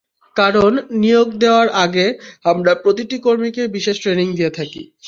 [0.35, 0.71] কারণ,
[1.01, 2.05] নিয়োগ দেওয়ার আগে
[2.45, 4.81] আমরা প্রতিটি কর্মীকেই বিশেষ ট্রেনিং দিয়ে থাকি।